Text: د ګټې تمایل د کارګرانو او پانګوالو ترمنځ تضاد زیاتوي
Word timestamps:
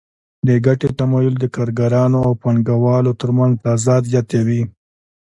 د 0.47 0.49
ګټې 0.65 0.87
تمایل 0.99 1.33
د 1.39 1.45
کارګرانو 1.55 2.17
او 2.27 2.31
پانګوالو 2.41 3.17
ترمنځ 3.21 3.53
تضاد 3.65 4.03
زیاتوي 4.11 4.61